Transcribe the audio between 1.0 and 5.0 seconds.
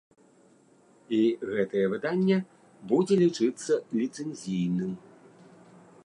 І гэтае выданне будзе лічыцца ліцэнзійным.